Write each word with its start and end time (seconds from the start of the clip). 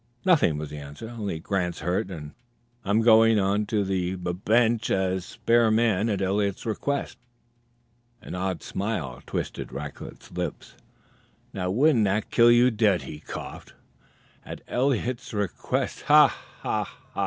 "Nothing," 0.25 0.57
was 0.57 0.71
the 0.71 0.79
answer, 0.79 1.07
"only 1.09 1.37
Grant's 1.39 1.81
hurt, 1.81 2.09
and 2.09 2.33
I'm 2.83 3.01
going 3.01 3.37
onto 3.39 3.83
the 3.83 4.15
bub 4.15 4.43
bench 4.43 4.89
as 4.89 5.23
spare 5.23 5.69
man 5.69 6.09
at 6.09 6.23
Eliot's 6.23 6.65
request." 6.65 7.19
An 8.19 8.33
odd 8.33 8.63
smile 8.63 9.21
twisted 9.27 9.71
Rackliff's 9.71 10.31
lips. 10.31 10.73
"Now 11.53 11.69
wouldn't 11.69 12.05
that 12.05 12.31
kill 12.31 12.49
you 12.49 12.71
dead!" 12.71 13.03
he 13.03 13.19
coughed. 13.19 13.75
"At 14.43 14.61
Eliot's 14.67 15.35
request! 15.35 16.01
Ha! 16.07 16.27
ha! 16.29 16.83
ha! 16.83 17.19